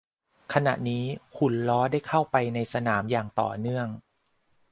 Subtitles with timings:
[0.53, 1.05] ขณะนี้
[1.37, 3.87] หุ่นล้อได้เข้าไปในสนามอย่างต่อเนื่อง